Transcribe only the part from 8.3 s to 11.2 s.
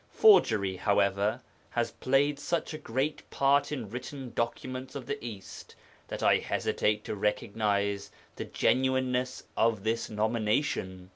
the genuineness of this nomination.